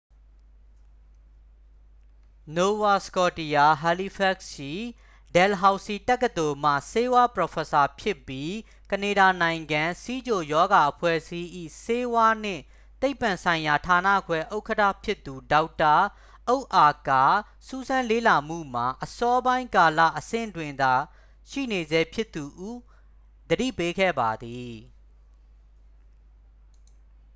[2.57, 4.73] nova scotia halifax ရှိ
[5.35, 8.51] dalhousie တက္ကသိုလ်မှ ဆေးဝါးပရော်ဖက်ဆာဖြစ်ပြီး
[8.91, 11.49] ကနေဒါနိုင်ငံ ဆီးချိုရောဂါအဖွဲ့အစည်း၏
[11.83, 12.63] ဆေးဝါးနှင့်
[13.01, 15.95] သိပ္ပံဆိုင်ရာဌာနခွဲဥက္ကဌဖြစ်သူ ဒေါက်တာ
[16.47, 17.09] အုဒ်အာက
[17.67, 20.93] စူးစမ်းလေ့လာမှုမှာ အစောပိုင်းကာလ အဆင့်တွင်သာ
[21.49, 22.69] ရှိနေဆဲဖြစ်သူဟု
[23.49, 24.75] သတိပေးခဲ့ပါသည်